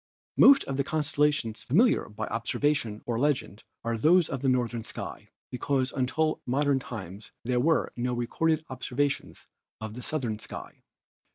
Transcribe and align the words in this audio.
Most 0.35 0.63
of 0.63 0.77
the 0.77 0.83
constellations 0.83 1.61
familiar 1.61 2.09
by 2.09 2.25
observation 2.25 3.03
or 3.05 3.19
legend 3.19 3.63
are 3.83 3.99
those 3.99 4.29
of 4.29 4.41
the 4.41 4.49
northern 4.49 4.83
sky, 4.83 5.29
because 5.51 5.91
until 5.91 6.29
within 6.39 6.51
modern 6.51 6.79
times 6.79 7.29
there 7.43 7.59
were 7.59 7.93
no 7.95 8.15
recorded 8.15 8.65
observations 8.67 9.45
of 9.79 9.93
the 9.93 10.01
southern 10.01 10.39
heavens. 10.39 10.81